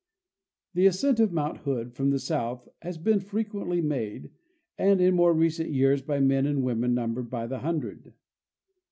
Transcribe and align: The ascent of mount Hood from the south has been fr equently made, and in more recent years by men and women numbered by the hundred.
The 0.73 0.87
ascent 0.87 1.19
of 1.19 1.31
mount 1.31 1.57
Hood 1.59 1.93
from 1.93 2.09
the 2.09 2.17
south 2.17 2.67
has 2.81 2.97
been 2.97 3.19
fr 3.19 3.37
equently 3.37 3.83
made, 3.83 4.31
and 4.75 4.99
in 4.99 5.13
more 5.13 5.31
recent 5.31 5.69
years 5.69 6.01
by 6.01 6.19
men 6.19 6.47
and 6.47 6.63
women 6.63 6.95
numbered 6.95 7.29
by 7.29 7.45
the 7.45 7.59
hundred. 7.59 8.11